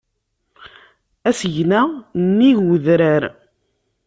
Asegna 1.29 1.81
nnig 2.23 2.57
udrar. 2.73 3.23